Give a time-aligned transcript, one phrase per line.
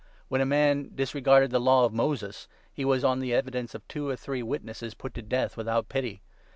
[0.29, 3.87] When 28 a man disregarded the Law of Moses, he was, on the evidence of
[3.87, 6.23] two or three witnesses, put to death without pity.